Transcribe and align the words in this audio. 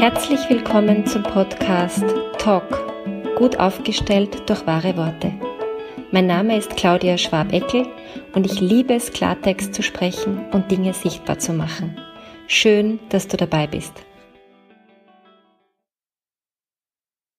Herzlich 0.00 0.48
willkommen 0.48 1.04
zum 1.04 1.22
Podcast 1.22 2.06
Talk, 2.38 3.36
gut 3.36 3.58
aufgestellt 3.58 4.48
durch 4.48 4.66
wahre 4.66 4.96
Worte. 4.96 5.30
Mein 6.10 6.26
Name 6.26 6.56
ist 6.56 6.74
Claudia 6.74 7.18
Schwab-Eckel 7.18 7.86
und 8.32 8.46
ich 8.46 8.62
liebe 8.62 8.94
es, 8.94 9.12
Klartext 9.12 9.74
zu 9.74 9.82
sprechen 9.82 10.48
und 10.52 10.70
Dinge 10.70 10.94
sichtbar 10.94 11.38
zu 11.38 11.52
machen. 11.52 11.98
Schön, 12.46 12.98
dass 13.10 13.28
du 13.28 13.36
dabei 13.36 13.66
bist. 13.66 13.92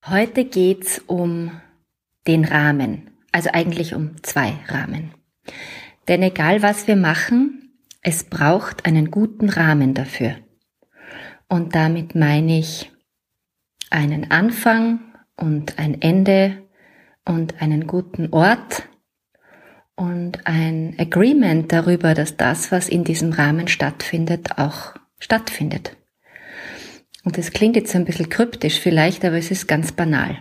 Heute 0.08 0.46
geht's 0.46 1.00
um 1.08 1.60
den 2.28 2.46
Rahmen, 2.46 3.10
also 3.32 3.50
eigentlich 3.52 3.96
um 3.96 4.22
zwei 4.22 4.54
Rahmen. 4.68 5.16
Denn 6.08 6.22
egal 6.22 6.62
was 6.62 6.86
wir 6.86 6.96
machen, 6.96 7.72
es 8.04 8.24
braucht 8.24 8.86
einen 8.86 9.10
guten 9.10 9.50
Rahmen 9.50 9.96
dafür. 9.96 10.36
Und 11.52 11.76
damit 11.76 12.16
meine 12.16 12.60
ich 12.60 12.90
einen 13.90 14.32
Anfang 14.32 15.02
und 15.36 15.80
ein 15.80 16.02
Ende 16.02 16.66
und 17.26 17.62
einen 17.62 17.88
guten 17.88 18.32
Ort 18.32 18.84
und 19.96 20.48
ein 20.48 20.96
Agreement 20.98 21.70
darüber, 21.70 22.14
dass 22.14 22.38
das, 22.38 22.72
was 22.72 22.88
in 22.88 23.04
diesem 23.04 23.34
Rahmen 23.34 23.68
stattfindet, 23.68 24.60
auch 24.60 24.94
stattfindet. 25.20 25.98
Und 27.26 27.38
das 27.38 27.52
klingt 27.52 27.76
jetzt 27.76 27.94
ein 27.98 28.06
bisschen 28.06 28.30
kryptisch 28.30 28.80
vielleicht, 28.80 29.26
aber 29.26 29.36
es 29.38 29.52
ist 29.52 29.68
ganz 29.68 29.92
banal. 29.92 30.38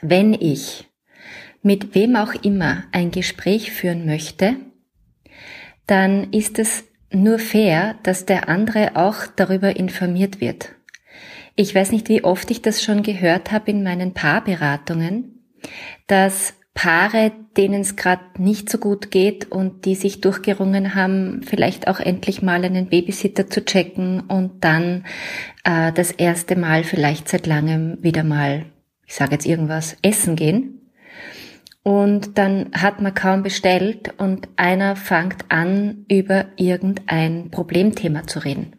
Wenn 0.00 0.32
ich 0.32 0.88
mit 1.60 1.96
wem 1.96 2.14
auch 2.14 2.34
immer 2.34 2.84
ein 2.92 3.10
Gespräch 3.10 3.72
führen 3.72 4.06
möchte, 4.06 4.54
dann 5.88 6.32
ist 6.32 6.60
es 6.60 6.84
nur 7.14 7.38
fair, 7.38 7.96
dass 8.02 8.26
der 8.26 8.48
andere 8.48 8.96
auch 8.96 9.26
darüber 9.36 9.76
informiert 9.76 10.40
wird. 10.40 10.70
Ich 11.56 11.74
weiß 11.74 11.92
nicht, 11.92 12.08
wie 12.08 12.24
oft 12.24 12.50
ich 12.50 12.62
das 12.62 12.82
schon 12.82 13.02
gehört 13.02 13.52
habe 13.52 13.70
in 13.70 13.82
meinen 13.82 14.12
Paarberatungen, 14.12 15.44
dass 16.06 16.54
Paare, 16.74 17.30
denen 17.56 17.82
es 17.82 17.94
gerade 17.94 18.22
nicht 18.38 18.68
so 18.68 18.78
gut 18.78 19.12
geht 19.12 19.50
und 19.50 19.84
die 19.84 19.94
sich 19.94 20.20
durchgerungen 20.20 20.96
haben, 20.96 21.42
vielleicht 21.44 21.86
auch 21.86 22.00
endlich 22.00 22.42
mal 22.42 22.64
einen 22.64 22.88
Babysitter 22.88 23.48
zu 23.48 23.64
checken 23.64 24.20
und 24.20 24.64
dann 24.64 25.04
äh, 25.62 25.92
das 25.92 26.10
erste 26.10 26.56
Mal 26.56 26.82
vielleicht 26.82 27.28
seit 27.28 27.46
langem 27.46 27.98
wieder 28.02 28.24
mal, 28.24 28.66
ich 29.06 29.14
sage 29.14 29.32
jetzt 29.32 29.46
irgendwas, 29.46 29.96
essen 30.02 30.34
gehen. 30.34 30.83
Und 31.84 32.38
dann 32.38 32.70
hat 32.72 33.02
man 33.02 33.12
kaum 33.12 33.42
bestellt 33.42 34.14
und 34.16 34.48
einer 34.56 34.96
fängt 34.96 35.50
an, 35.50 36.06
über 36.10 36.46
irgendein 36.56 37.50
Problemthema 37.50 38.26
zu 38.26 38.38
reden. 38.38 38.74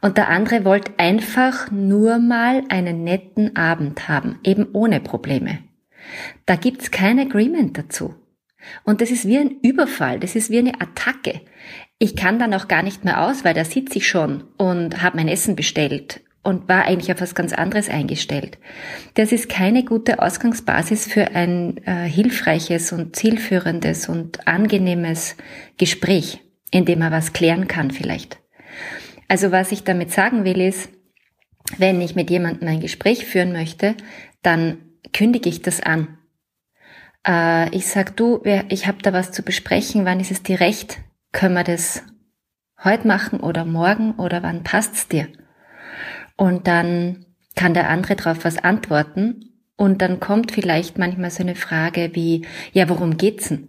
Und 0.00 0.18
der 0.18 0.28
andere 0.28 0.64
wollte 0.64 0.92
einfach 0.98 1.72
nur 1.72 2.18
mal 2.18 2.62
einen 2.68 3.02
netten 3.02 3.56
Abend 3.56 4.08
haben, 4.08 4.38
eben 4.44 4.68
ohne 4.72 5.00
Probleme. 5.00 5.58
Da 6.46 6.54
gibt's 6.54 6.92
kein 6.92 7.18
Agreement 7.18 7.76
dazu. 7.76 8.14
Und 8.84 9.00
das 9.00 9.10
ist 9.10 9.26
wie 9.26 9.38
ein 9.38 9.56
Überfall, 9.60 10.20
das 10.20 10.36
ist 10.36 10.48
wie 10.48 10.58
eine 10.58 10.80
Attacke. 10.80 11.40
Ich 11.98 12.14
kann 12.14 12.38
dann 12.38 12.54
auch 12.54 12.68
gar 12.68 12.84
nicht 12.84 13.04
mehr 13.04 13.26
aus, 13.26 13.44
weil 13.44 13.54
da 13.54 13.64
sitze 13.64 13.98
ich 13.98 14.06
schon 14.06 14.44
und 14.58 15.02
habe 15.02 15.16
mein 15.16 15.26
Essen 15.26 15.56
bestellt 15.56 16.20
und 16.42 16.68
war 16.68 16.84
eigentlich 16.86 17.12
auf 17.12 17.20
was 17.20 17.34
ganz 17.34 17.52
anderes 17.52 17.88
eingestellt. 17.88 18.58
Das 19.14 19.32
ist 19.32 19.48
keine 19.48 19.84
gute 19.84 20.20
Ausgangsbasis 20.20 21.06
für 21.06 21.34
ein 21.34 21.78
äh, 21.86 22.08
hilfreiches 22.08 22.92
und 22.92 23.14
zielführendes 23.14 24.08
und 24.08 24.46
angenehmes 24.46 25.36
Gespräch, 25.78 26.40
in 26.70 26.84
dem 26.84 26.98
man 26.98 27.12
was 27.12 27.32
klären 27.32 27.68
kann 27.68 27.90
vielleicht. 27.90 28.38
Also 29.28 29.52
was 29.52 29.72
ich 29.72 29.84
damit 29.84 30.10
sagen 30.10 30.44
will 30.44 30.60
ist, 30.60 30.90
wenn 31.78 32.00
ich 32.00 32.16
mit 32.16 32.28
jemandem 32.28 32.68
ein 32.68 32.80
Gespräch 32.80 33.24
führen 33.24 33.52
möchte, 33.52 33.94
dann 34.42 34.78
kündige 35.12 35.48
ich 35.48 35.62
das 35.62 35.80
an. 35.80 36.18
Äh, 37.26 37.74
ich 37.74 37.86
sag 37.86 38.16
du, 38.16 38.42
ich 38.68 38.86
habe 38.86 38.98
da 39.02 39.12
was 39.12 39.30
zu 39.30 39.42
besprechen, 39.42 40.04
wann 40.04 40.20
ist 40.20 40.32
es 40.32 40.42
dir 40.42 40.60
recht? 40.60 40.98
Können 41.30 41.54
wir 41.54 41.64
das 41.64 42.02
heute 42.82 43.06
machen 43.06 43.40
oder 43.40 43.64
morgen 43.64 44.14
oder 44.16 44.42
wann 44.42 44.64
passt's 44.64 45.06
dir? 45.06 45.28
Und 46.36 46.66
dann 46.66 47.26
kann 47.54 47.74
der 47.74 47.88
andere 47.88 48.16
darauf 48.16 48.44
was 48.44 48.58
antworten 48.58 49.52
und 49.76 50.00
dann 50.02 50.20
kommt 50.20 50.52
vielleicht 50.52 50.98
manchmal 50.98 51.30
so 51.30 51.42
eine 51.42 51.54
Frage 51.54 52.10
wie, 52.12 52.46
ja, 52.72 52.88
worum 52.88 53.16
geht's 53.16 53.48
denn? 53.48 53.68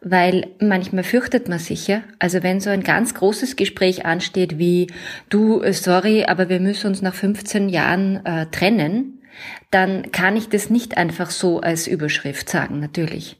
Weil 0.00 0.48
manchmal 0.60 1.04
fürchtet 1.04 1.48
man 1.48 1.58
sich 1.58 1.86
ja. 1.86 2.02
Also 2.18 2.42
wenn 2.42 2.60
so 2.60 2.70
ein 2.70 2.82
ganz 2.82 3.14
großes 3.14 3.56
Gespräch 3.56 4.06
ansteht 4.06 4.58
wie, 4.58 4.88
du, 5.28 5.60
äh, 5.60 5.72
sorry, 5.72 6.24
aber 6.24 6.48
wir 6.48 6.60
müssen 6.60 6.88
uns 6.88 7.02
nach 7.02 7.14
15 7.14 7.68
Jahren 7.68 8.24
äh, 8.24 8.46
trennen, 8.46 9.22
dann 9.70 10.10
kann 10.12 10.36
ich 10.36 10.48
das 10.48 10.70
nicht 10.70 10.96
einfach 10.96 11.30
so 11.30 11.60
als 11.60 11.86
Überschrift 11.86 12.48
sagen, 12.48 12.80
natürlich. 12.80 13.36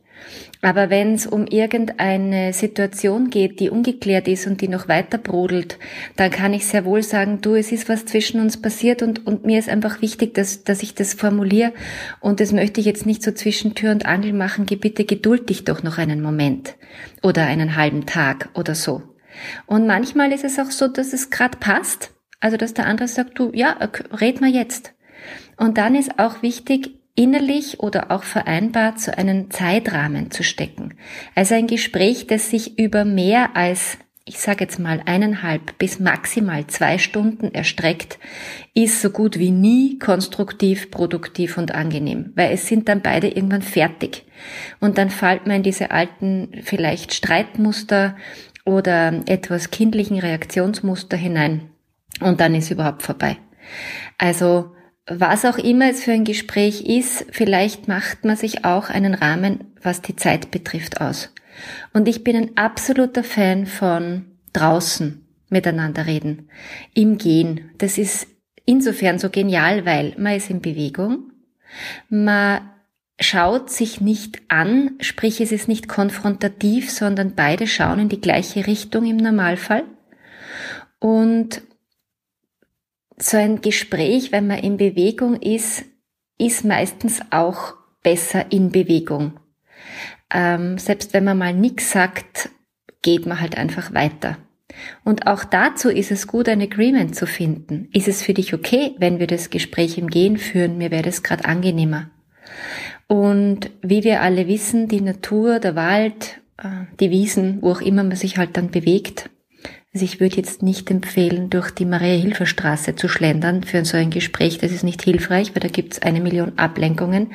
Aber 0.63 0.91
wenn 0.91 1.15
es 1.15 1.27
um 1.27 1.47
irgendeine 1.47 2.53
Situation 2.53 3.31
geht, 3.31 3.61
die 3.61 3.71
ungeklärt 3.71 4.27
ist 4.27 4.47
und 4.47 4.61
die 4.61 4.69
noch 4.69 4.89
weiter 4.89 5.19
brodelt, 5.19 5.79
dann 6.17 6.31
kann 6.31 6.55
ich 6.55 6.67
sehr 6.67 6.85
wohl 6.85 7.03
sagen, 7.03 7.41
du, 7.41 7.55
es 7.55 7.73
ist 7.73 7.89
was 7.89 8.07
zwischen 8.07 8.41
uns 8.41 8.61
passiert 8.61 9.03
und, 9.03 9.27
und 9.27 9.45
mir 9.45 9.59
ist 9.59 9.69
einfach 9.69 10.03
wichtig, 10.03 10.35
dass, 10.35 10.65
dass 10.65 10.83
ich 10.83 10.95
das 10.95 11.15
formuliere 11.15 11.73
und 12.21 12.41
das 12.41 12.53
möchte 12.53 12.81
ich 12.81 12.87
jetzt 12.87 13.07
nicht 13.07 13.23
so 13.23 13.33
zwischen 13.33 13.75
Tür 13.75 13.93
und 13.93 14.07
Angel 14.07 14.33
machen, 14.33 14.67
geh 14.67 14.77
bitte 14.77 15.05
geduld 15.05 15.49
dich 15.51 15.65
doch 15.65 15.83
noch 15.83 15.99
einen 15.99 16.23
Moment 16.23 16.75
oder 17.23 17.45
einen 17.47 17.77
halben 17.77 18.07
Tag 18.07 18.49
oder 18.55 18.75
so. 18.75 19.03
Und 19.67 19.87
manchmal 19.87 20.33
ist 20.33 20.45
es 20.45 20.59
auch 20.59 20.71
so, 20.71 20.89
dass 20.89 21.13
es 21.13 21.31
gerade 21.31 21.59
passt, 21.59 22.11
also 22.41 22.57
dass 22.57 22.75
der 22.75 22.87
andere 22.87 23.09
sagt, 23.09 23.39
du, 23.39 23.51
ja, 23.53 23.77
red 24.21 24.41
mal 24.41 24.51
jetzt. 24.51 24.95
Und 25.57 25.79
dann 25.79 25.95
ist 25.95 26.19
auch 26.19 26.43
wichtig, 26.43 26.97
innerlich 27.17 27.81
oder 27.81 28.11
auch 28.11 28.23
vereinbart 28.23 29.01
so 29.01 29.11
einen 29.11 29.51
Zeitrahmen 29.51 30.31
zu 30.31 30.45
stecken. 30.45 30.95
Also 31.35 31.55
ein 31.55 31.67
Gespräch, 31.67 32.27
das 32.27 32.51
sich 32.51 32.79
über 32.79 33.05
mehr 33.05 33.57
als 33.57 33.99
ich 34.29 34.41
sage 34.41 34.65
jetzt 34.65 34.81
mal 34.81 35.01
eineinhalb 35.07 35.79
bis 35.79 36.01
maximal 36.01 36.67
zwei 36.67 36.99
Stunden 36.99 37.55
erstreckt, 37.55 38.19
ist 38.75 39.01
so 39.01 39.11
gut 39.11 39.39
wie 39.39 39.53
nie 39.53 40.01
konstruktiv, 40.01 40.91
produktiv 40.91 41.57
und 41.57 41.73
angenehm, 41.73 42.33
weil 42.35 42.53
es 42.53 42.67
sind 42.67 42.89
dann 42.89 43.03
beide 43.03 43.29
irgendwann 43.29 43.63
fertig. 43.63 44.25
Und 44.81 44.99
dann 44.99 45.11
fällt 45.11 45.47
man 45.47 45.59
in 45.59 45.63
diese 45.63 45.93
alten 45.93 46.51
vielleicht 46.65 47.15
Streitmuster 47.15 48.17
oder 48.65 49.23
etwas 49.27 49.71
kindlichen 49.71 50.19
Reaktionsmuster 50.19 51.17
hinein 51.17 51.71
und 52.21 52.41
dann 52.41 52.57
ist 52.57 52.73
überhaupt 52.73 53.03
vorbei. 53.03 53.37
Also 54.19 54.76
was 55.09 55.45
auch 55.45 55.59
immer 55.59 55.91
es 55.91 56.03
für 56.03 56.13
ein 56.13 56.25
Gespräch 56.25 56.83
ist, 56.83 57.27
vielleicht 57.31 57.89
macht 57.89 58.25
man 58.25 58.37
sich 58.37 58.65
auch 58.65 58.89
einen 58.91 59.15
Rahmen, 59.15 59.73
was 59.83 60.03
die 60.03 60.17
Zeit 60.17 60.51
betrifft, 60.51 61.01
aus. 61.01 61.33
Und 61.93 62.09
ich 62.09 62.25
bin 62.25 62.37
ein 62.37 62.57
absoluter 62.57 63.23
Fan 63.25 63.67
von 63.67 64.27
draußen 64.53 65.25
miteinander 65.49 66.07
reden, 66.07 66.49
im 66.93 67.19
Gehen. 67.19 67.71
Das 67.79 67.99
ist 67.99 68.27
insofern 68.65 69.19
so 69.19 69.31
genial, 69.31 69.87
weil 69.87 70.15
man 70.19 70.35
ist 70.35 70.51
in 70.51 70.61
Bewegung, 70.61 71.31
man 72.09 72.69
schaut 73.19 73.71
sich 73.71 74.01
nicht 74.01 74.43
an, 74.49 74.97
sprich 75.01 75.41
es 75.41 75.53
ist 75.53 75.69
nicht 75.69 75.89
konfrontativ, 75.89 76.91
sondern 76.91 77.35
beide 77.35 77.67
schauen 77.67 78.01
in 78.01 78.09
die 78.09 78.21
gleiche 78.21 78.67
Richtung 78.67 79.07
im 79.07 79.17
Normalfall. 79.17 79.85
Und 80.99 81.63
so 83.17 83.37
ein 83.37 83.61
Gespräch, 83.61 84.33
wenn 84.33 84.47
man 84.47 84.59
in 84.59 84.77
Bewegung 84.77 85.37
ist, 85.37 85.85
ist 86.39 86.65
meistens 86.65 87.21
auch 87.31 87.75
besser 88.03 88.53
in 88.53 88.71
Bewegung. 88.71 89.41
Ähm, 90.33 90.79
selbst 90.79 91.15
wenn 91.15 91.25
man 91.25 91.39
mal 91.39 91.55
nichts 91.55 91.91
sagt, 91.91 92.51
geht 93.03 93.27
man 93.27 93.41
halt 93.41 93.57
einfach 93.57 93.95
weiter. 93.95 94.37
Und 95.05 95.27
auch 95.27 95.45
dazu 95.45 95.89
ist 95.89 96.11
es 96.11 96.27
gut, 96.27 96.49
ein 96.49 96.61
Agreement 96.61 97.15
zu 97.15 97.27
finden. 97.27 97.89
Ist 97.93 98.09
es 98.09 98.23
für 98.23 98.35
dich 98.35 98.53
okay, 98.53 98.95
wenn 98.99 99.19
wir 99.19 99.27
das 99.27 99.51
Gespräch 99.51 99.97
im 99.97 100.09
Gehen 100.09 100.37
führen? 100.37 100.77
Mir 100.77 100.91
wäre 100.91 101.03
das 101.03 101.23
gerade 101.23 101.45
angenehmer. 101.45 102.11
Und 103.07 103.71
wie 103.83 104.05
wir 104.05 104.21
alle 104.21 104.49
wissen, 104.49 104.89
die 104.89 105.01
Natur, 105.01 105.61
der 105.61 105.77
Wald, 105.77 106.41
äh, 106.59 106.87
die 106.99 107.11
Wiesen, 107.11 107.63
wo 107.63 107.73
auch 107.73 107.81
immer 107.81 108.03
man 108.03 108.17
sich 108.17 108.37
halt 108.37 108.57
dann 108.57 108.71
bewegt, 108.71 109.31
also 109.97 110.05
ich 110.05 110.21
würde 110.21 110.37
jetzt 110.37 110.63
nicht 110.63 110.91
empfehlen, 110.91 111.49
durch 111.49 111.71
die 111.71 111.87
Maria-Hilfer-Straße 111.87 112.97
zu 112.97 113.09
schlendern 113.09 113.63
für 113.63 113.83
so 113.87 113.97
ein 113.97 114.11
Gespräch. 114.11 114.59
Das 114.59 114.71
ist 114.71 114.85
nicht 114.85 115.01
hilfreich, 115.01 115.55
weil 115.55 115.63
da 115.63 115.69
gibt 115.69 115.95
es 115.95 116.03
eine 116.03 116.21
Million 116.21 116.59
Ablenkungen 116.59 117.33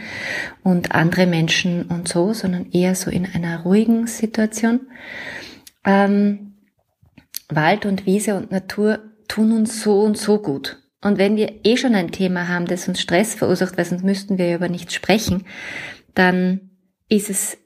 und 0.62 0.92
andere 0.92 1.26
Menschen 1.26 1.88
und 1.88 2.08
so, 2.08 2.34
sondern 2.34 2.72
eher 2.72 2.94
so 2.94 3.10
in 3.10 3.26
einer 3.26 3.62
ruhigen 3.64 4.06
Situation. 4.06 4.82
Ähm, 5.84 6.54
Wald 7.50 7.88
und 7.88 8.06
Wiese 8.06 8.36
und 8.36 8.52
Natur 8.52 9.00
tun 9.28 9.54
uns 9.54 9.82
so 9.82 10.00
und 10.02 10.20
so 10.20 10.38
gut. 10.38 10.78
Und 11.02 11.18
wenn 11.18 11.38
wir 11.38 11.66
eh 11.66 11.78
schon 11.78 11.96
ein 11.96 12.12
Thema 12.12 12.48
haben, 12.48 12.68
das 12.68 12.88
uns 12.88 13.02
Stress 13.02 13.34
verursacht, 13.34 13.76
weil 13.76 13.86
sonst 13.86 14.04
müssten 14.04 14.38
wir 14.38 14.54
über 14.54 14.70
nichts 14.70 14.94
sprechen, 14.94 15.46
dann 16.14 16.70
ist 17.10 17.32
es, 17.32 17.58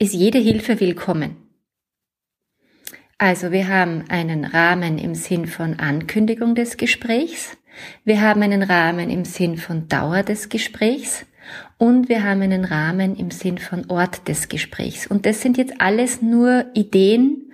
ist 0.00 0.12
jede 0.12 0.38
Hilfe 0.40 0.80
willkommen. 0.80 1.36
Also 3.20 3.52
wir 3.52 3.68
haben 3.68 4.04
einen 4.08 4.46
Rahmen 4.46 4.96
im 4.96 5.14
Sinn 5.14 5.46
von 5.46 5.78
Ankündigung 5.78 6.54
des 6.54 6.78
Gesprächs. 6.78 7.54
Wir 8.02 8.22
haben 8.22 8.40
einen 8.40 8.62
Rahmen 8.62 9.10
im 9.10 9.26
Sinn 9.26 9.58
von 9.58 9.88
Dauer 9.88 10.22
des 10.22 10.48
Gesprächs 10.48 11.26
und 11.76 12.08
wir 12.08 12.24
haben 12.24 12.40
einen 12.40 12.64
Rahmen 12.64 13.16
im 13.16 13.30
Sinn 13.30 13.58
von 13.58 13.90
Ort 13.90 14.26
des 14.26 14.48
Gesprächs. 14.48 15.06
Und 15.06 15.26
das 15.26 15.42
sind 15.42 15.58
jetzt 15.58 15.82
alles 15.82 16.22
nur 16.22 16.64
Ideen, 16.72 17.52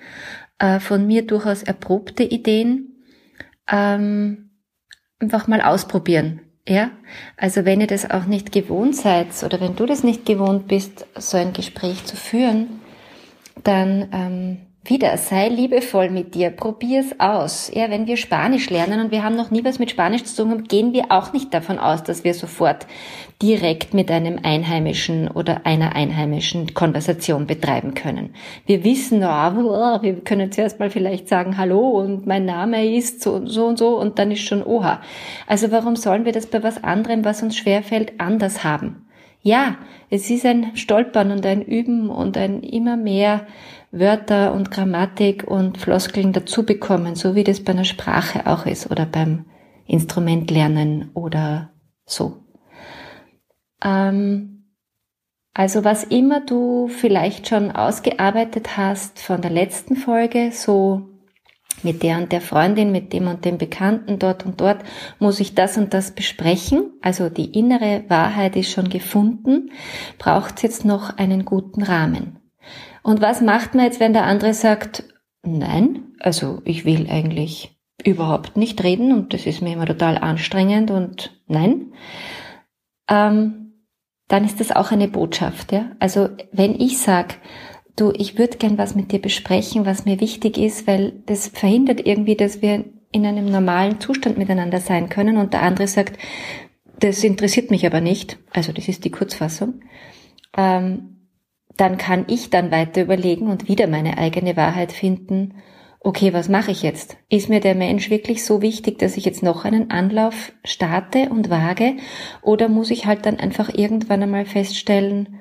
äh, 0.61 0.79
von 0.79 1.05
mir 1.05 1.27
durchaus 1.27 1.65
erprobte 1.65 2.23
Ideen. 2.23 3.03
Ähm, 3.69 4.51
einfach 5.19 5.49
mal 5.49 5.63
ausprobieren. 5.63 6.43
Ja, 6.69 6.93
also 7.37 7.65
wenn 7.65 7.81
ihr 7.81 7.89
das 7.89 8.09
auch 8.09 8.27
nicht 8.27 8.53
gewohnt 8.53 8.95
seid 8.95 9.43
oder 9.43 9.61
wenn 9.61 9.75
du 9.75 9.85
das 9.85 10.05
nicht 10.05 10.27
gewohnt 10.27 10.69
bist, 10.69 11.09
so 11.17 11.37
ein 11.37 11.53
Gespräch 11.53 12.05
zu 12.05 12.15
führen, 12.15 12.69
dann 13.65 14.09
ähm, 14.13 14.59
wieder, 14.91 15.17
sei 15.17 15.49
liebevoll 15.49 16.11
mit 16.11 16.35
dir, 16.35 16.51
probier's 16.51 17.19
aus. 17.19 17.71
Ja, 17.75 17.91
wenn 17.91 18.07
wir 18.07 18.17
Spanisch 18.17 18.71
lernen 18.71 19.01
und 19.01 19.11
wir 19.11 19.23
haben 19.23 19.37
noch 19.37 19.51
nie 19.51 19.65
was 19.65 19.79
mit 19.79 19.91
Spanisch 19.91 20.25
zu 20.25 20.43
tun, 20.43 20.65
gehen 20.65 20.93
wir 20.93 21.07
auch 21.11 21.33
nicht 21.33 21.53
davon 21.53 21.79
aus, 21.79 22.03
dass 22.03 22.25
wir 22.25 22.35
sofort 22.35 22.87
direkt 23.43 23.95
mit 23.95 24.11
einem 24.11 24.39
Einheimischen 24.43 25.29
oder 25.29 25.67
einer 25.67 25.95
Einheimischen 25.95 26.75
Konversation 26.75 27.47
betreiben 27.47 27.95
können. 27.95 28.35
Wir 28.65 28.83
wissen, 28.85 29.23
oh, 29.25 30.03
wir 30.03 30.21
können 30.25 30.53
zuerst 30.53 30.81
mal 30.81 30.91
vielleicht 30.91 31.29
sagen 31.29 31.59
Hallo 31.59 32.01
und 32.01 32.27
mein 32.27 32.45
Name 32.45 32.97
ist 32.97 33.23
so 33.23 33.33
und 33.33 33.49
so 33.49 33.67
und 33.67 33.79
so 33.79 33.99
und 33.99 34.19
dann 34.19 34.31
ist 34.31 34.43
schon 34.43 34.63
Oha. 34.63 35.01
Also 35.47 35.71
warum 35.71 35.97
sollen 35.97 36.25
wir 36.25 36.33
das 36.33 36.47
bei 36.47 36.63
was 36.63 36.83
anderem, 36.83 37.25
was 37.25 37.43
uns 37.43 37.57
schwerfällt, 37.57 38.15
anders 38.19 38.65
haben? 38.65 39.06
Ja, 39.47 39.77
es 40.11 40.29
ist 40.29 40.45
ein 40.45 40.77
Stolpern 40.77 41.31
und 41.31 41.47
ein 41.47 41.63
Üben 41.63 42.11
und 42.11 42.37
ein 42.37 42.65
immer 42.65 42.97
mehr 42.97 43.47
Wörter 43.93 44.53
und 44.53 44.73
Grammatik 44.73 45.45
und 45.47 45.79
Floskeln 45.79 46.33
dazu 46.33 46.67
bekommen, 46.67 47.15
so 47.15 47.37
wie 47.37 47.45
das 47.45 47.63
bei 47.63 47.71
einer 47.71 47.85
Sprache 47.85 48.49
auch 48.49 48.67
ist 48.67 48.91
oder 48.91 49.07
beim 49.07 49.45
Instrument 49.87 50.51
lernen 50.51 51.13
oder 51.15 51.71
so. 52.05 52.39
Ähm, 53.85 54.65
also 55.55 55.85
was 55.85 56.03
immer 56.03 56.41
du 56.41 56.89
vielleicht 56.89 57.47
schon 57.47 57.71
ausgearbeitet 57.71 58.77
hast 58.77 59.21
von 59.21 59.43
der 59.43 59.53
letzten 59.53 59.95
Folge, 59.95 60.51
so 60.51 61.16
mit 61.83 62.03
der 62.03 62.19
und 62.19 62.33
der 62.33 62.41
Freundin, 62.41 62.93
mit 62.93 63.13
dem 63.13 63.29
und 63.29 63.45
dem 63.45 63.59
Bekannten 63.59 64.19
dort 64.19 64.45
und 64.45 64.61
dort, 64.61 64.83
muss 65.19 65.41
ich 65.41 65.55
das 65.55 65.77
und 65.77 65.95
das 65.95 66.13
besprechen. 66.13 66.93
Also 67.03 67.29
die 67.29 67.59
innere 67.59 68.05
Wahrheit 68.09 68.57
ist 68.57 68.71
schon 68.71 68.89
gefunden, 68.89 69.71
braucht 70.19 70.63
jetzt 70.63 70.85
noch 70.85 71.17
einen 71.17 71.45
guten 71.45 71.83
Rahmen. 71.83 72.39
Und 73.03 73.21
was 73.21 73.41
macht 73.41 73.75
man 73.75 73.85
jetzt, 73.85 74.01
wenn 74.01 74.13
der 74.13 74.25
andere 74.25 74.55
sagt, 74.55 75.05
nein, 75.45 76.15
also 76.21 76.61
ich 76.65 76.85
will 76.85 77.09
eigentlich 77.09 77.79
überhaupt 78.05 78.57
nicht 78.57 78.83
reden 78.83 79.13
und 79.13 79.33
das 79.33 79.47
ist 79.47 79.63
mir 79.63 79.73
immer 79.75 79.87
total 79.87 80.19
anstrengend 80.19 80.91
und 80.91 81.41
nein, 81.47 81.93
ähm, 83.09 83.67
dann 84.29 84.45
ist 84.45 84.61
das 84.61 84.73
auch 84.73 84.91
eine 84.91 85.09
Botschaft. 85.09 85.73
Ja? 85.73 85.93
Also 86.01 86.31
wenn 86.53 86.75
ich 86.81 86.99
sage, 86.99 87.35
du, 87.97 88.13
ich 88.15 88.39
würde 88.39 88.59
gern 88.59 88.79
was 88.79 88.95
mit 88.95 89.11
dir 89.13 89.21
besprechen, 89.21 89.87
was 89.87 90.05
mir 90.05 90.21
wichtig 90.21 90.59
ist, 90.59 90.87
weil 90.87 91.13
das 91.27 91.49
verhindert 91.49 92.07
irgendwie, 92.07 92.37
dass 92.37 92.63
wir 92.63 92.85
in 93.11 93.27
einem 93.27 93.47
normalen 93.47 94.01
Zustand 94.01 94.39
miteinander 94.39 94.81
sein 94.81 95.09
können 95.09 95.39
und 95.39 95.53
der 95.53 95.63
andere 95.63 95.89
sagt, 95.89 96.19
das 97.01 97.25
interessiert 97.25 97.71
mich 97.71 97.87
aber 97.87 98.01
nicht, 98.01 98.39
also 98.53 98.73
das 98.73 98.89
ist 98.89 99.05
die 99.05 99.11
Kurzfassung, 99.11 99.81
ähm, 100.57 101.17
dann 101.77 101.99
kann 101.99 102.25
ich 102.29 102.51
dann 102.51 102.71
weiter 102.71 103.03
überlegen 103.03 103.49
und 103.49 103.69
wieder 103.69 103.87
meine 103.87 104.17
eigene 104.19 104.57
Wahrheit 104.57 104.93
finden. 104.93 105.55
Okay, 106.01 106.33
was 106.33 106.49
mache 106.49 106.71
ich 106.71 106.83
jetzt? 106.83 107.19
Ist 107.29 107.49
mir 107.49 107.61
der 107.61 107.75
Mensch 107.75 108.09
wirklich 108.09 108.45
so 108.45 108.63
wichtig, 108.63 108.99
dass 108.99 109.17
ich 109.17 109.25
jetzt 109.25 109.43
noch 109.43 109.65
einen 109.65 109.91
Anlauf 109.91 110.53
starte 110.65 111.29
und 111.29 111.51
wage? 111.51 111.97
Oder 112.43 112.69
muss 112.69 112.91
ich 112.91 113.07
halt 113.07 113.27
dann 113.27 113.39
einfach 113.39 113.75
irgendwann 113.75 114.23
einmal 114.23 114.47
feststellen, 114.47 115.41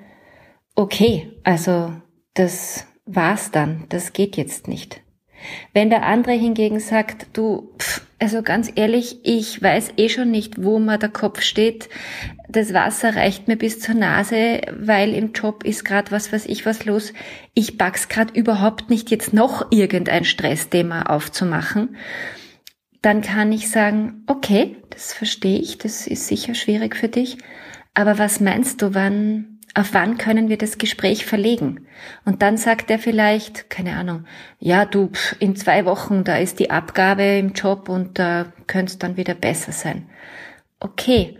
okay, 0.75 1.31
also 1.43 1.93
das 2.35 2.85
war's 3.05 3.51
dann, 3.51 3.85
das 3.89 4.13
geht 4.13 4.37
jetzt 4.37 4.67
nicht. 4.67 5.01
Wenn 5.73 5.89
der 5.89 6.05
andere 6.05 6.33
hingegen 6.33 6.79
sagt, 6.79 7.27
du, 7.33 7.73
pff, 7.77 8.01
also 8.19 8.41
ganz 8.41 8.71
ehrlich, 8.75 9.19
ich 9.23 9.61
weiß 9.61 9.93
eh 9.97 10.09
schon 10.09 10.31
nicht, 10.31 10.63
wo 10.63 10.79
mir 10.79 10.97
der 10.97 11.09
Kopf 11.09 11.41
steht. 11.41 11.89
Das 12.47 12.73
Wasser 12.73 13.15
reicht 13.15 13.47
mir 13.47 13.57
bis 13.57 13.79
zur 13.79 13.95
Nase, 13.95 14.61
weil 14.71 15.13
im 15.13 15.33
Job 15.33 15.63
ist 15.63 15.83
gerade 15.83 16.11
was 16.11 16.31
weiß 16.31 16.45
ich 16.45 16.65
was 16.65 16.85
los. 16.85 17.13
Ich 17.53 17.77
pack's 17.77 18.07
gerade 18.07 18.33
überhaupt 18.33 18.89
nicht 18.89 19.11
jetzt 19.11 19.33
noch 19.33 19.71
irgendein 19.71 20.23
Stressthema 20.23 21.03
aufzumachen. 21.03 21.97
Dann 23.01 23.21
kann 23.21 23.51
ich 23.51 23.69
sagen, 23.69 24.23
okay, 24.27 24.77
das 24.89 25.13
verstehe 25.13 25.59
ich, 25.59 25.77
das 25.77 26.07
ist 26.07 26.27
sicher 26.27 26.55
schwierig 26.55 26.95
für 26.95 27.09
dich. 27.09 27.37
Aber 27.93 28.17
was 28.17 28.39
meinst 28.39 28.81
du, 28.81 28.93
wann 28.93 29.54
auf 29.75 29.93
wann 29.93 30.17
können 30.17 30.47
wir 30.47 30.57
das 30.57 30.77
Gespräch 30.77 31.25
verlegen? 31.25 31.85
Und 32.23 32.41
dann 32.41 32.57
sagt 32.57 32.89
er 32.89 32.97
vielleicht, 32.97 33.69
keine 33.69 33.97
Ahnung, 33.97 34.25
ja, 34.57 34.85
du, 34.85 35.11
in 35.39 35.55
zwei 35.57 35.85
Wochen, 35.85 36.23
da 36.23 36.37
ist 36.37 36.59
die 36.59 36.71
Abgabe 36.71 37.23
im 37.37 37.51
Job 37.51 37.89
und 37.89 38.17
da 38.17 38.53
könnte 38.67 38.93
es 38.93 38.99
dann 38.99 39.17
wieder 39.17 39.35
besser 39.35 39.73
sein. 39.73 40.09
Okay, 40.79 41.37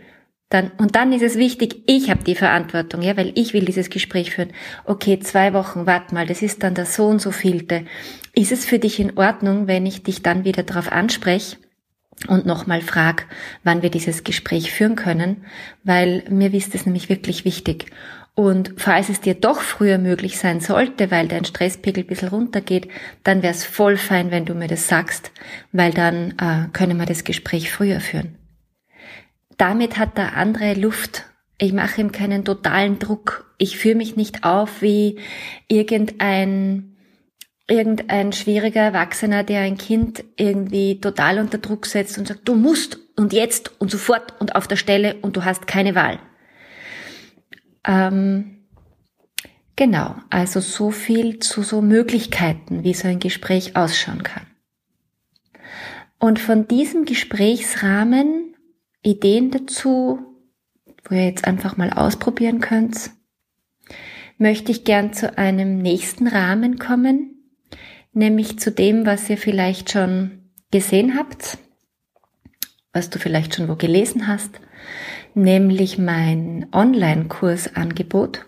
dann, 0.50 0.70
und 0.76 0.94
dann 0.96 1.12
ist 1.12 1.22
es 1.22 1.36
wichtig, 1.36 1.82
ich 1.86 2.10
habe 2.10 2.24
die 2.24 2.34
Verantwortung, 2.34 3.00
ja, 3.00 3.16
weil 3.16 3.32
ich 3.34 3.54
will 3.54 3.64
dieses 3.64 3.88
Gespräch 3.88 4.30
führen. 4.32 4.52
Okay, 4.84 5.18
zwei 5.18 5.54
Wochen, 5.54 5.86
warte 5.86 6.14
mal, 6.14 6.26
das 6.26 6.42
ist 6.42 6.62
dann 6.62 6.74
der 6.74 6.86
so 6.86 7.06
und 7.06 7.22
so 7.22 7.30
vielte. 7.30 7.86
Ist 8.34 8.52
es 8.52 8.66
für 8.66 8.78
dich 8.78 9.00
in 9.00 9.16
Ordnung, 9.16 9.66
wenn 9.66 9.86
ich 9.86 10.02
dich 10.02 10.22
dann 10.22 10.44
wieder 10.44 10.62
darauf 10.62 10.92
anspreche? 10.92 11.56
und 12.28 12.46
nochmal 12.46 12.80
frag, 12.80 13.26
wann 13.62 13.82
wir 13.82 13.90
dieses 13.90 14.24
Gespräch 14.24 14.72
führen 14.72 14.96
können, 14.96 15.44
weil 15.84 16.24
mir 16.30 16.52
ist 16.54 16.74
es 16.74 16.86
nämlich 16.86 17.08
wirklich 17.08 17.44
wichtig. 17.44 17.86
Und 18.36 18.74
falls 18.76 19.08
es 19.08 19.22
dir 19.22 19.32
doch 19.32 19.62
früher 19.62 19.96
möglich 19.96 20.38
sein 20.38 20.60
sollte, 20.60 21.10
weil 21.10 21.26
dein 21.26 21.46
Stresspegel 21.46 22.04
ein 22.04 22.06
bisschen 22.06 22.28
runtergeht, 22.28 22.86
dann 23.24 23.42
wäre 23.42 23.54
es 23.54 23.64
voll 23.64 23.96
fein, 23.96 24.30
wenn 24.30 24.44
du 24.44 24.54
mir 24.54 24.68
das 24.68 24.88
sagst, 24.88 25.32
weil 25.72 25.90
dann 25.90 26.34
äh, 26.38 26.68
können 26.74 26.98
wir 26.98 27.06
das 27.06 27.24
Gespräch 27.24 27.72
früher 27.72 27.98
führen. 27.98 28.36
Damit 29.56 29.96
hat 29.96 30.18
der 30.18 30.36
andere 30.36 30.74
Luft. 30.74 31.24
Ich 31.56 31.72
mache 31.72 31.98
ihm 31.98 32.12
keinen 32.12 32.44
totalen 32.44 32.98
Druck. 32.98 33.54
Ich 33.56 33.78
führe 33.78 33.96
mich 33.96 34.16
nicht 34.16 34.44
auf 34.44 34.82
wie 34.82 35.18
irgendein 35.66 36.92
irgendein 37.68 38.32
schwieriger 38.34 38.82
Erwachsener, 38.82 39.44
der 39.44 39.62
ein 39.62 39.78
Kind 39.78 40.22
irgendwie 40.36 41.00
total 41.00 41.38
unter 41.38 41.56
Druck 41.56 41.86
setzt 41.86 42.18
und 42.18 42.28
sagt, 42.28 42.46
du 42.46 42.54
musst 42.54 42.98
und 43.16 43.32
jetzt 43.32 43.80
und 43.80 43.90
sofort 43.90 44.38
und 44.40 44.54
auf 44.54 44.68
der 44.68 44.76
Stelle 44.76 45.16
und 45.22 45.38
du 45.38 45.44
hast 45.44 45.66
keine 45.66 45.94
Wahl. 45.94 46.18
Ähm, 47.86 48.66
genau, 49.76 50.16
also 50.28 50.60
so 50.60 50.90
viel 50.90 51.38
zu 51.38 51.62
so 51.62 51.80
Möglichkeiten, 51.80 52.84
wie 52.84 52.94
so 52.94 53.08
ein 53.08 53.20
Gespräch 53.20 53.76
ausschauen 53.76 54.22
kann. 54.22 54.46
Und 56.18 56.38
von 56.38 56.66
diesem 56.66 57.04
Gesprächsrahmen 57.04 58.54
Ideen 59.02 59.50
dazu, 59.50 60.18
wo 61.04 61.14
ihr 61.14 61.26
jetzt 61.26 61.46
einfach 61.46 61.76
mal 61.76 61.90
ausprobieren 61.92 62.60
könnt, 62.60 63.10
möchte 64.38 64.72
ich 64.72 64.84
gern 64.84 65.12
zu 65.12 65.38
einem 65.38 65.78
nächsten 65.78 66.26
Rahmen 66.26 66.78
kommen, 66.78 67.52
nämlich 68.12 68.58
zu 68.58 68.72
dem, 68.72 69.06
was 69.06 69.30
ihr 69.30 69.38
vielleicht 69.38 69.92
schon 69.92 70.50
gesehen 70.70 71.16
habt, 71.16 71.58
was 72.92 73.10
du 73.10 73.18
vielleicht 73.18 73.54
schon 73.54 73.68
wo 73.68 73.76
gelesen 73.76 74.26
hast, 74.26 74.60
nämlich 75.36 75.98
mein 75.98 76.66
Online-Kursangebot. 76.72 78.46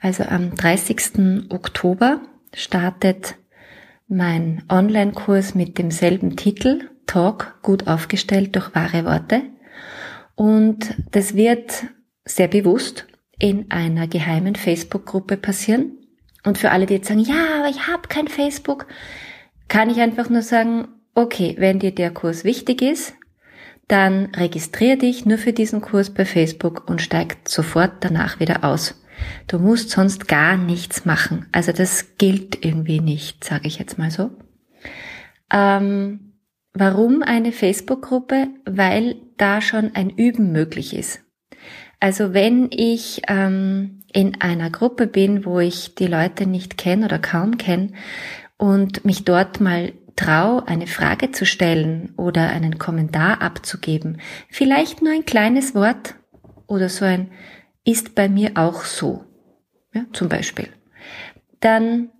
Also 0.00 0.24
am 0.24 0.54
30. 0.54 1.50
Oktober 1.50 2.20
startet 2.54 3.36
mein 4.08 4.64
Online-Kurs 4.68 5.54
mit 5.54 5.78
demselben 5.78 6.36
Titel, 6.36 6.88
Talk, 7.06 7.58
gut 7.62 7.86
aufgestellt 7.86 8.56
durch 8.56 8.74
wahre 8.74 9.04
Worte. 9.04 9.42
Und 10.34 10.94
das 11.10 11.34
wird 11.34 11.84
sehr 12.24 12.48
bewusst 12.48 13.06
in 13.38 13.70
einer 13.70 14.08
geheimen 14.08 14.56
Facebook-Gruppe 14.56 15.36
passieren. 15.36 15.98
Und 16.44 16.56
für 16.56 16.70
alle, 16.70 16.86
die 16.86 16.94
jetzt 16.94 17.08
sagen, 17.08 17.20
ja, 17.20 17.58
aber 17.58 17.68
ich 17.68 17.86
habe 17.88 18.08
kein 18.08 18.28
Facebook, 18.28 18.86
kann 19.68 19.90
ich 19.90 20.00
einfach 20.00 20.30
nur 20.30 20.42
sagen, 20.42 20.88
okay, 21.14 21.56
wenn 21.58 21.78
dir 21.78 21.94
der 21.94 22.10
Kurs 22.10 22.44
wichtig 22.44 22.80
ist, 22.80 23.14
dann 23.90 24.26
registrier 24.36 24.96
dich 24.96 25.26
nur 25.26 25.38
für 25.38 25.52
diesen 25.52 25.80
Kurs 25.80 26.10
bei 26.10 26.24
Facebook 26.24 26.88
und 26.88 27.02
steig 27.02 27.36
sofort 27.46 27.92
danach 28.00 28.38
wieder 28.38 28.64
aus. 28.64 28.94
Du 29.46 29.58
musst 29.58 29.90
sonst 29.90 30.28
gar 30.28 30.56
nichts 30.56 31.04
machen. 31.04 31.46
Also 31.52 31.72
das 31.72 32.16
gilt 32.16 32.64
irgendwie 32.64 33.00
nicht, 33.00 33.44
sage 33.44 33.66
ich 33.66 33.78
jetzt 33.78 33.98
mal 33.98 34.10
so. 34.10 34.30
Ähm, 35.52 36.34
warum 36.72 37.22
eine 37.22 37.52
Facebook-Gruppe? 37.52 38.48
Weil 38.64 39.16
da 39.36 39.60
schon 39.60 39.94
ein 39.94 40.10
Üben 40.10 40.52
möglich 40.52 40.94
ist. 40.94 41.20
Also 41.98 42.32
wenn 42.32 42.68
ich 42.70 43.22
ähm, 43.28 44.04
in 44.12 44.40
einer 44.40 44.70
Gruppe 44.70 45.06
bin, 45.06 45.44
wo 45.44 45.58
ich 45.58 45.94
die 45.94 46.06
Leute 46.06 46.46
nicht 46.46 46.78
kenne 46.78 47.04
oder 47.04 47.18
kaum 47.18 47.58
kenne 47.58 47.92
und 48.56 49.04
mich 49.04 49.24
dort 49.24 49.60
mal 49.60 49.92
trau, 50.20 50.62
eine 50.66 50.86
Frage 50.86 51.30
zu 51.30 51.46
stellen 51.46 52.12
oder 52.16 52.50
einen 52.50 52.78
Kommentar 52.78 53.40
abzugeben, 53.40 54.20
vielleicht 54.48 55.02
nur 55.02 55.12
ein 55.12 55.24
kleines 55.24 55.74
Wort 55.74 56.14
oder 56.66 56.88
so 56.88 57.04
ein 57.04 57.30
ist 57.84 58.14
bei 58.14 58.28
mir 58.28 58.52
auch 58.54 58.84
so, 58.84 59.24
ja, 59.94 60.04
zum 60.12 60.28
Beispiel, 60.28 60.68
dann 61.60 62.10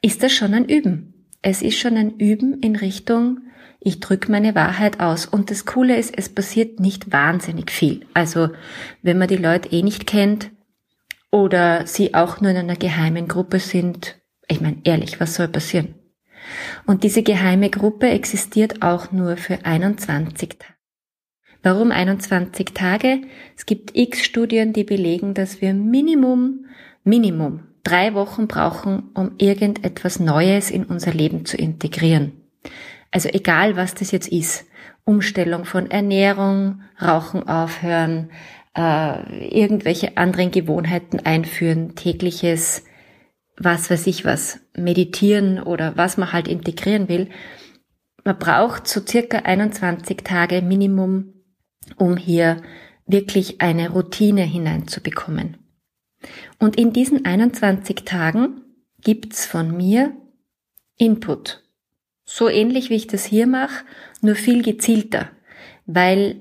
ist 0.00 0.22
das 0.22 0.32
schon 0.32 0.54
ein 0.54 0.64
Üben. 0.64 1.28
Es 1.42 1.62
ist 1.62 1.78
schon 1.78 1.96
ein 1.96 2.18
Üben 2.18 2.60
in 2.60 2.76
Richtung, 2.76 3.40
ich 3.80 4.00
drücke 4.00 4.30
meine 4.30 4.54
Wahrheit 4.54 5.00
aus. 5.00 5.26
Und 5.26 5.50
das 5.50 5.66
Coole 5.66 5.96
ist, 5.96 6.16
es 6.16 6.28
passiert 6.28 6.78
nicht 6.78 7.12
wahnsinnig 7.12 7.70
viel. 7.70 8.06
Also 8.14 8.50
wenn 9.02 9.18
man 9.18 9.28
die 9.28 9.36
Leute 9.36 9.70
eh 9.70 9.82
nicht 9.82 10.06
kennt 10.06 10.50
oder 11.30 11.86
sie 11.86 12.14
auch 12.14 12.40
nur 12.40 12.52
in 12.52 12.58
einer 12.58 12.76
geheimen 12.76 13.26
Gruppe 13.26 13.58
sind, 13.58 14.20
ich 14.46 14.60
meine 14.60 14.78
ehrlich, 14.84 15.20
was 15.20 15.34
soll 15.34 15.48
passieren? 15.48 15.96
Und 16.86 17.04
diese 17.04 17.22
geheime 17.22 17.70
Gruppe 17.70 18.08
existiert 18.08 18.82
auch 18.82 19.12
nur 19.12 19.36
für 19.36 19.64
21 19.64 20.58
Tage. 20.58 20.74
Warum 21.62 21.92
21 21.92 22.74
Tage? 22.74 23.20
Es 23.56 23.66
gibt 23.66 23.96
x 23.96 24.24
Studien, 24.24 24.72
die 24.72 24.84
belegen, 24.84 25.34
dass 25.34 25.60
wir 25.60 25.74
Minimum, 25.74 26.66
Minimum 27.04 27.68
drei 27.84 28.14
Wochen 28.14 28.48
brauchen, 28.48 29.10
um 29.14 29.32
irgendetwas 29.38 30.18
Neues 30.18 30.70
in 30.70 30.84
unser 30.84 31.12
Leben 31.12 31.44
zu 31.44 31.56
integrieren. 31.56 32.32
Also 33.10 33.28
egal, 33.28 33.76
was 33.76 33.94
das 33.94 34.10
jetzt 34.10 34.28
ist. 34.28 34.66
Umstellung 35.04 35.64
von 35.64 35.90
Ernährung, 35.90 36.82
Rauchen 37.00 37.48
aufhören, 37.48 38.30
äh, 38.76 39.48
irgendwelche 39.48 40.16
anderen 40.16 40.50
Gewohnheiten 40.50 41.20
einführen, 41.20 41.94
tägliches, 41.94 42.84
was 43.56 43.90
weiß 43.90 44.06
ich 44.06 44.24
was, 44.24 44.60
meditieren 44.76 45.62
oder 45.62 45.96
was 45.96 46.16
man 46.16 46.32
halt 46.32 46.48
integrieren 46.48 47.08
will. 47.08 47.28
Man 48.24 48.38
braucht 48.38 48.86
so 48.86 49.00
circa 49.06 49.38
21 49.38 50.18
Tage 50.18 50.62
Minimum, 50.62 51.34
um 51.96 52.16
hier 52.16 52.62
wirklich 53.06 53.60
eine 53.60 53.90
Routine 53.90 54.42
hineinzubekommen. 54.42 55.58
Und 56.58 56.76
in 56.76 56.92
diesen 56.92 57.24
21 57.24 58.04
Tagen 58.04 58.62
gibt's 59.00 59.44
von 59.44 59.76
mir 59.76 60.16
Input. 60.96 61.64
So 62.24 62.48
ähnlich 62.48 62.90
wie 62.90 62.94
ich 62.94 63.08
das 63.08 63.24
hier 63.24 63.46
mache, 63.46 63.84
nur 64.20 64.36
viel 64.36 64.62
gezielter, 64.62 65.30
weil 65.86 66.40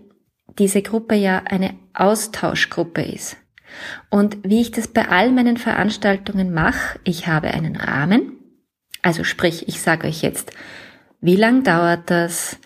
diese 0.60 0.82
Gruppe 0.82 1.16
ja 1.16 1.40
eine 1.46 1.74
Austauschgruppe 1.94 3.02
ist. 3.02 3.38
Und 4.10 4.38
wie 4.44 4.62
ich 4.62 4.72
das 4.72 4.88
bei 4.88 5.08
all 5.08 5.32
meinen 5.32 5.58
Veranstaltungen 5.58 6.54
mache, 6.54 7.00
ich 7.04 7.28
habe 7.28 7.50
einen 7.50 7.76
Rahmen, 7.76 8.38
also 9.02 9.24
sprich, 9.24 9.68
ich 9.68 9.82
sage 9.82 10.08
euch 10.08 10.22
jetzt, 10.22 10.52
wie 11.22 11.36
lang 11.36 11.64
dauert 11.64 12.10
das, 12.10 12.58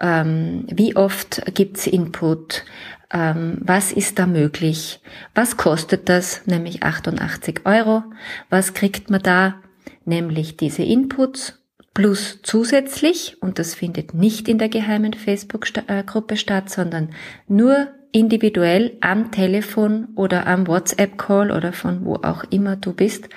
ähm, 0.00 0.66
wie 0.70 0.96
oft 0.96 1.42
gibt's 1.54 1.86
Input, 1.86 2.64
ähm, 3.12 3.58
was 3.60 3.92
ist 3.92 4.18
da 4.18 4.26
möglich, 4.26 5.00
was 5.34 5.56
kostet 5.56 6.08
das, 6.08 6.46
nämlich 6.46 6.82
88 6.82 7.60
Euro, 7.64 8.02
was 8.50 8.74
kriegt 8.74 9.10
man 9.10 9.22
da, 9.22 9.56
nämlich 10.04 10.56
diese 10.56 10.82
Inputs 10.82 11.60
plus 11.94 12.40
zusätzlich, 12.42 13.40
und 13.40 13.60
das 13.60 13.74
findet 13.74 14.14
nicht 14.14 14.48
in 14.48 14.58
der 14.58 14.68
geheimen 14.68 15.14
Facebook-Gruppe 15.14 16.36
statt, 16.36 16.68
sondern 16.70 17.10
nur 17.46 17.88
individuell 18.14 18.96
am 19.00 19.32
Telefon 19.32 20.08
oder 20.14 20.46
am 20.46 20.68
WhatsApp-Call 20.68 21.50
oder 21.50 21.72
von 21.72 22.04
wo 22.04 22.14
auch 22.14 22.44
immer 22.44 22.76
du 22.76 22.92
bist, 22.92 23.28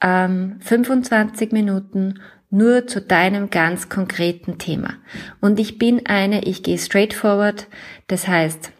ähm, 0.00 0.56
25 0.60 1.52
Minuten 1.52 2.20
nur 2.50 2.86
zu 2.86 3.02
deinem 3.02 3.50
ganz 3.50 3.90
konkreten 3.90 4.56
Thema. 4.56 4.94
Und 5.42 5.60
ich 5.60 5.78
bin 5.78 6.06
eine, 6.06 6.44
ich 6.44 6.62
gehe 6.62 6.78
straightforward, 6.78 7.66
das 8.06 8.26
heißt, 8.26 8.72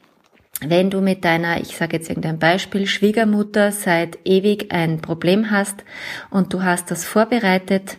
wenn 0.60 0.90
du 0.90 1.00
mit 1.00 1.24
deiner, 1.24 1.60
ich 1.60 1.76
sage 1.76 1.96
jetzt 1.96 2.08
irgendein 2.08 2.40
Beispiel, 2.40 2.86
Schwiegermutter 2.86 3.70
seit 3.70 4.18
ewig 4.24 4.72
ein 4.72 5.00
Problem 5.00 5.52
hast 5.52 5.84
und 6.30 6.52
du 6.52 6.64
hast 6.64 6.90
das 6.90 7.04
vorbereitet, 7.04 7.98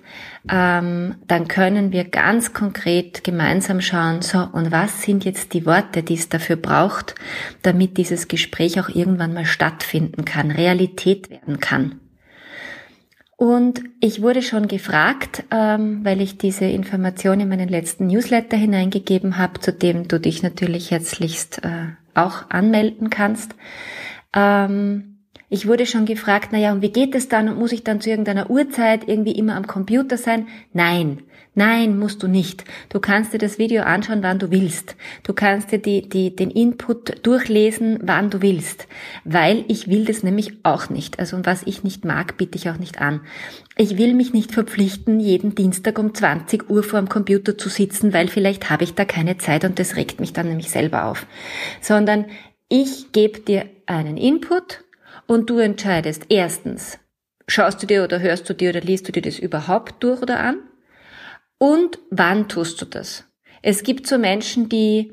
ähm, 0.52 1.16
dann 1.28 1.48
können 1.48 1.94
wir 1.94 2.04
ganz 2.04 2.54
konkret 2.54 3.24
gemeinsam 3.24 3.80
schauen, 3.80 4.22
so, 4.22 4.40
und 4.52 4.72
was 4.72 5.04
sind 5.04 5.24
jetzt 5.24 5.54
die 5.54 5.66
Worte, 5.66 6.04
die 6.04 6.16
es 6.16 6.28
dafür 6.28 6.58
braucht, 6.58 7.16
damit 7.62 7.98
dieses 7.98 8.28
Gespräch 8.28 8.80
auch 8.80 8.90
irgendwann 8.90 9.34
mal 9.34 9.46
stattfinden 9.46 10.26
kann, 10.26 10.52
Realität 10.52 11.30
werden 11.30 11.62
kann. 11.62 12.02
Und 13.38 13.84
ich 14.02 14.22
wurde 14.22 14.42
schon 14.42 14.68
gefragt, 14.68 15.46
ähm, 15.50 16.04
weil 16.04 16.20
ich 16.20 16.38
diese 16.38 16.66
Information 16.66 17.40
in 17.40 17.48
meinen 17.48 17.70
letzten 17.70 18.08
Newsletter 18.08 18.58
hineingegeben 18.58 19.38
habe, 19.38 19.62
zu 19.62 19.72
dem 19.72 20.10
du 20.10 20.20
dich 20.20 20.44
natürlich 20.44 20.92
herzlichst 20.92 21.64
äh, 21.64 21.94
auch 22.26 22.50
anmelden 22.50 23.10
kannst. 23.10 23.56
Ähm, 24.34 25.20
ich 25.50 25.68
wurde 25.68 25.86
schon 25.86 26.06
gefragt, 26.06 26.50
na 26.52 26.60
ja, 26.60 26.72
und 26.72 26.82
wie 26.82 26.92
geht 26.92 27.16
es 27.16 27.28
dann? 27.28 27.50
Und 27.50 27.58
muss 27.58 27.72
ich 27.72 27.84
dann 27.84 28.02
zu 28.02 28.10
irgendeiner 28.10 28.50
Uhrzeit 28.50 29.08
irgendwie 29.08 29.32
immer 29.32 29.56
am 29.56 29.66
Computer 29.66 30.18
sein? 30.18 30.48
Nein. 30.74 31.24
Nein, 31.60 32.00
musst 32.00 32.24
du 32.24 32.30
nicht. 32.30 32.64
Du 32.88 33.02
kannst 33.02 33.34
dir 33.34 33.38
das 33.38 33.58
Video 33.58 33.84
anschauen, 33.84 34.24
wann 34.24 34.40
du 34.40 34.50
willst. 34.50 34.96
Du 35.24 35.34
kannst 35.34 35.74
dir 35.74 35.80
die, 35.80 36.08
die, 36.08 36.34
den 36.34 36.52
Input 36.52 37.28
durchlesen, 37.28 38.00
wann 38.02 38.30
du 38.30 38.42
willst. 38.42 38.88
Weil 39.26 39.66
ich 39.68 39.90
will 39.90 40.06
das 40.06 40.24
nämlich 40.24 40.54
auch 40.64 40.90
nicht. 40.90 41.20
Also 41.20 41.38
was 41.44 41.64
ich 41.66 41.84
nicht 41.84 42.06
mag, 42.06 42.38
bitte 42.38 42.58
ich 42.58 42.70
auch 42.70 42.78
nicht 42.78 43.02
an. 43.02 43.20
Ich 43.76 43.98
will 43.98 44.14
mich 44.14 44.32
nicht 44.32 44.54
verpflichten, 44.54 45.20
jeden 45.20 45.54
Dienstag 45.54 46.00
um 46.00 46.16
20 46.16 46.70
Uhr 46.70 46.82
vor 46.82 47.02
dem 47.02 47.10
Computer 47.10 47.58
zu 47.58 47.68
sitzen, 47.68 48.14
weil 48.14 48.30
vielleicht 48.30 48.70
habe 48.70 48.86
ich 48.86 48.94
da 48.94 49.04
keine 49.04 49.38
Zeit 49.38 49.66
und 49.66 49.80
das 49.80 49.98
regt 49.98 50.22
mich 50.22 50.32
dann 50.32 50.48
nämlich 50.48 50.72
selber 50.72 51.08
auf. 51.08 51.28
Sondern 51.82 52.24
ich 52.70 53.12
gebe 53.12 53.42
dir 53.42 53.66
einen 53.86 54.16
Input 54.16 54.86
und 55.28 55.50
du 55.50 55.58
entscheidest 55.58 56.28
erstens, 56.30 57.00
schaust 57.50 57.84
du 57.84 57.86
dir 57.86 58.06
oder 58.06 58.22
hörst 58.22 58.50
du 58.50 58.54
dir 58.54 58.70
oder 58.70 58.80
liest 58.80 59.10
du 59.10 59.12
dir 59.12 59.22
das 59.22 59.38
überhaupt 59.38 60.02
durch 60.02 60.22
oder 60.22 60.40
an? 60.40 60.60
Und 61.60 62.00
wann 62.10 62.48
tust 62.48 62.82
du 62.82 62.86
das? 62.86 63.26
Es 63.62 63.84
gibt 63.84 64.08
so 64.08 64.18
Menschen, 64.18 64.70
die 64.70 65.12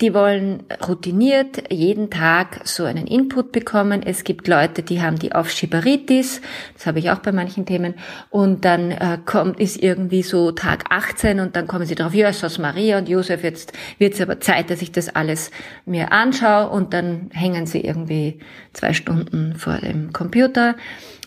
die 0.00 0.12
wollen 0.12 0.64
routiniert 0.86 1.72
jeden 1.72 2.10
Tag 2.10 2.62
so 2.64 2.82
einen 2.82 3.06
Input 3.06 3.52
bekommen. 3.52 4.02
Es 4.02 4.24
gibt 4.24 4.48
Leute, 4.48 4.82
die 4.82 5.00
haben 5.00 5.20
die 5.20 5.32
Aufschieberitis, 5.32 6.40
das 6.74 6.86
habe 6.86 6.98
ich 6.98 7.10
auch 7.10 7.20
bei 7.20 7.30
manchen 7.30 7.64
Themen, 7.64 7.94
und 8.30 8.64
dann 8.64 8.90
äh, 8.90 9.18
kommt 9.24 9.60
ist 9.60 9.80
irgendwie 9.80 10.24
so 10.24 10.50
Tag 10.50 10.86
18 10.90 11.38
und 11.38 11.54
dann 11.54 11.68
kommen 11.68 11.86
sie 11.86 11.94
drauf, 11.94 12.12
Jesus 12.12 12.58
Maria 12.58 12.98
und 12.98 13.08
Josef, 13.08 13.44
jetzt 13.44 13.72
wird 13.98 14.14
es 14.14 14.20
aber 14.20 14.40
Zeit, 14.40 14.68
dass 14.68 14.82
ich 14.82 14.90
das 14.90 15.14
alles 15.14 15.52
mir 15.86 16.10
anschaue 16.10 16.70
und 16.70 16.92
dann 16.92 17.30
hängen 17.32 17.66
sie 17.66 17.82
irgendwie 17.82 18.40
zwei 18.72 18.94
Stunden 18.94 19.54
vor 19.54 19.76
dem 19.76 20.12
Computer 20.12 20.74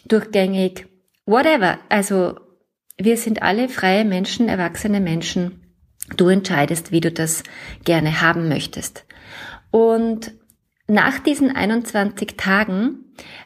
durchgängig. 0.10 0.88
Whatever. 1.26 1.78
Also 1.88 2.36
wir 2.98 3.18
sind 3.18 3.42
alle 3.42 3.70
freie 3.70 4.06
Menschen, 4.06 4.50
erwachsene 4.50 5.00
Menschen. 5.00 5.64
Du 6.16 6.30
entscheidest, 6.30 6.92
wie 6.92 7.02
du 7.02 7.12
das 7.12 7.44
gerne 7.84 8.22
haben 8.22 8.48
möchtest. 8.48 9.06
Und 9.72 10.32
nach 10.88 11.20
diesen 11.20 11.54
21 11.56 12.38
Tagen 12.38 13.06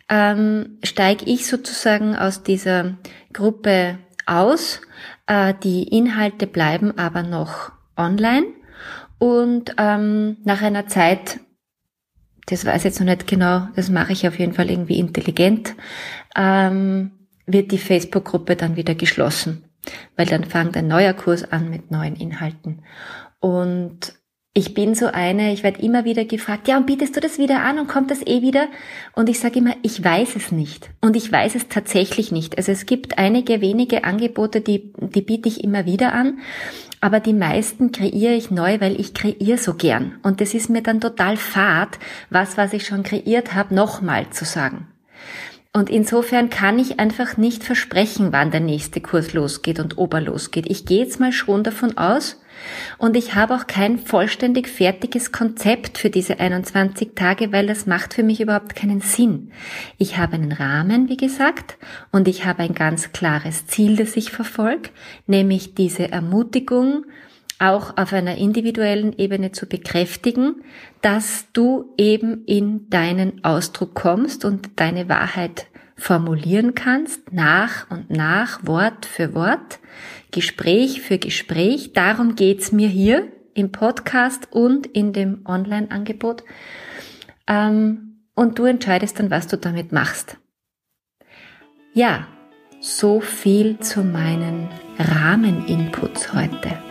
ähm, 0.10 0.78
steige 0.84 1.26
ich 1.26 1.48
sozusagen 1.48 2.16
aus 2.16 2.44
dieser 2.44 2.98
Gruppe 3.34 3.98
aus. 4.26 4.82
Äh, 5.26 5.56
die 5.64 5.84
Inhalte 5.84 6.46
bleiben 6.46 6.98
aber 6.98 7.24
noch 7.24 7.72
online. 7.98 8.46
Und 9.18 9.76
ähm, 9.78 10.38
nach 10.44 10.62
einer 10.62 10.88
Zeit, 10.88 11.40
das 12.48 12.66
weiß 12.66 12.78
ich 12.78 12.86
jetzt 12.86 13.00
noch 13.00 13.08
nicht 13.08 13.28
genau, 13.28 13.68
das 13.76 13.90
mache 13.90 14.14
ich 14.14 14.28
auf 14.28 14.40
jeden 14.40 14.54
Fall 14.54 14.70
irgendwie 14.70 15.00
intelligent, 15.00 15.76
ähm, 16.36 17.12
wird 17.54 17.72
die 17.72 17.78
Facebook-Gruppe 17.78 18.56
dann 18.56 18.76
wieder 18.76 18.96
geschlossen, 18.96 19.64
weil 20.16 20.26
dann 20.26 20.44
fängt 20.44 20.76
ein 20.78 20.88
neuer 20.88 21.14
Kurs 21.14 21.44
an 21.52 21.70
mit 21.70 21.92
neuen 21.92 22.16
Inhalten. 22.16 22.84
Und 23.40 24.14
ich 24.54 24.74
bin 24.74 24.96
so 24.96 25.08
eine, 25.08 25.54
ich 25.54 25.64
werde 25.64 25.82
immer 25.82 26.04
wieder 26.04 26.26
gefragt, 26.26 26.68
ja, 26.68 26.76
und 26.76 26.86
bietest 26.86 27.16
du 27.16 27.22
das 27.22 27.38
wieder 27.38 27.64
an 27.64 27.80
und 27.80 27.88
kommt 27.88 28.12
das 28.12 28.22
eh 28.22 28.42
wieder? 28.42 28.68
Und 29.14 29.30
ich 29.30 29.40
sage 29.40 29.60
immer, 29.60 29.76
ich 29.82 30.04
weiß 30.04 30.36
es 30.36 30.52
nicht. 30.52 30.90
Und 31.00 31.16
ich 31.16 31.32
weiß 31.32 31.56
es 31.56 31.70
tatsächlich 31.70 32.34
nicht. 32.34 32.58
Also 32.58 32.74
es 32.74 32.86
gibt 32.86 33.18
einige 33.18 33.62
wenige 33.62 34.04
Angebote, 34.04 34.60
die, 34.60 34.92
die 35.00 35.22
biete 35.22 35.48
ich 35.48 35.64
immer 35.64 35.86
wieder 35.86 36.12
an. 36.12 36.40
Aber 37.00 37.22
die 37.22 37.34
meisten 37.34 37.94
kreiere 37.94 38.36
ich 38.36 38.52
neu, 38.52 38.82
weil 38.82 39.00
ich 39.00 39.14
kreiere 39.14 39.58
so 39.58 39.74
gern. 39.74 40.20
Und 40.22 40.42
das 40.42 40.54
ist 40.54 40.70
mir 40.70 40.84
dann 40.84 41.00
total 41.00 41.38
fad, 41.38 41.98
was, 42.30 42.58
was 42.58 42.74
ich 42.74 42.86
schon 42.86 43.04
kreiert 43.04 43.56
habe, 43.56 43.74
nochmal 43.74 44.30
zu 44.32 44.44
sagen. 44.44 44.88
Und 45.74 45.90
insofern 45.90 46.50
kann 46.50 46.80
ich 46.80 47.00
einfach 47.00 47.38
nicht 47.38 47.64
versprechen, 47.64 48.34
wann 48.34 48.52
der 48.52 48.60
nächste 48.60 49.00
Kurs 49.00 49.32
losgeht 49.32 49.80
und 49.80 49.98
ob 49.98 50.14
er 50.14 50.20
losgeht. 50.20 50.66
Ich 50.70 50.86
gehe 50.86 51.00
jetzt 51.00 51.22
mal 51.22 51.32
schon 51.32 51.64
davon 51.64 51.98
aus 51.98 52.42
und 52.98 53.16
ich 53.16 53.36
habe 53.36 53.56
auch 53.56 53.68
kein 53.68 53.98
vollständig 53.98 54.68
fertiges 54.68 55.32
Konzept 55.32 55.98
für 55.98 56.10
diese 56.10 56.42
21 56.42 57.16
Tage, 57.16 57.54
weil 57.54 57.68
das 57.68 57.86
macht 57.86 58.14
für 58.14 58.24
mich 58.24 58.42
überhaupt 58.42 58.76
keinen 58.76 59.00
Sinn. 59.00 59.54
Ich 59.98 60.18
habe 60.18 60.34
einen 60.34 60.52
Rahmen, 60.52 61.08
wie 61.08 61.16
gesagt, 61.16 61.78
und 62.12 62.28
ich 62.28 62.46
habe 62.46 62.64
ein 62.64 62.74
ganz 62.74 63.14
klares 63.14 63.66
Ziel, 63.66 63.96
das 63.96 64.18
ich 64.18 64.30
verfolge, 64.30 64.90
nämlich 65.26 65.74
diese 65.74 66.12
Ermutigung, 66.12 67.06
auch 67.62 67.98
auf 67.98 68.14
einer 68.14 68.38
individuellen 68.38 69.14
Ebene 69.18 69.52
zu 69.52 69.68
bekräftigen, 69.68 70.64
dass 71.02 71.48
du 71.54 71.94
eben 71.98 72.44
in 72.46 72.90
deinen 72.90 73.44
Ausdruck 73.44 73.94
kommst 73.94 74.46
und 74.46 74.80
deine 74.80 75.08
Wahrheit 75.10 75.68
formulieren 75.96 76.74
kannst, 76.74 77.32
nach 77.32 77.90
und 77.92 78.10
nach, 78.10 78.66
Wort 78.66 79.06
für 79.06 79.36
Wort, 79.36 79.80
Gespräch 80.32 81.02
für 81.02 81.20
Gespräch. 81.20 81.94
Darum 81.94 82.36
geht's 82.36 82.72
mir 82.72 82.88
hier 82.88 83.28
im 83.54 83.72
Podcast 83.72 84.48
und 84.52 84.88
in 84.88 85.14
dem 85.14 85.46
Online-Angebot. 85.46 86.44
Ähm, 87.48 88.26
und 88.34 88.58
du 88.58 88.66
entscheidest 88.66 89.20
dann, 89.20 89.30
was 89.30 89.48
du 89.48 89.58
damit 89.58 89.92
machst. 89.92 90.38
Ja, 91.94 92.28
so 92.80 93.20
viel 93.20 93.78
zu 93.80 94.02
meinen 94.04 94.70
Rahmeninputs 94.98 96.34
heute. 96.34 96.91